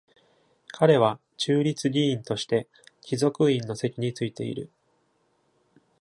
[0.69, 2.67] 彼は中立議員として
[3.03, 4.71] 貴族院の席についている。